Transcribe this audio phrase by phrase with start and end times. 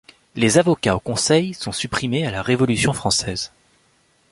[0.33, 3.51] Les avocats au conseils sont supprimés à la Révolution française.